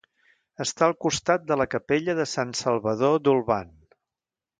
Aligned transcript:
Està 0.63 0.85
al 0.85 0.95
costat 1.05 1.43
de 1.51 1.57
la 1.61 1.67
capella 1.73 2.15
de 2.21 2.25
Sant 2.31 2.55
Salvador 2.63 3.21
d'Olvan. 3.29 3.71